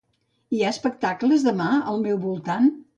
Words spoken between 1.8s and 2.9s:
al meu voltant?